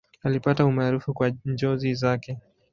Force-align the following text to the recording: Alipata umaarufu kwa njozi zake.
Alipata 0.23 0.65
umaarufu 0.65 1.13
kwa 1.13 1.31
njozi 1.45 1.93
zake. 1.93 2.37